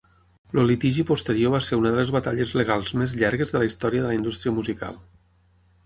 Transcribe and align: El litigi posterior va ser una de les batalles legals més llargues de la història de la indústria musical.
El 0.51 0.63
litigi 0.69 1.03
posterior 1.09 1.53
va 1.57 1.59
ser 1.67 1.79
una 1.83 1.93
de 1.97 2.01
les 2.01 2.13
batalles 2.17 2.55
legals 2.63 2.97
més 3.03 3.17
llargues 3.23 3.57
de 3.57 3.65
la 3.65 3.71
història 3.71 4.07
de 4.07 4.13
la 4.15 4.21
indústria 4.21 4.59
musical. 4.61 5.03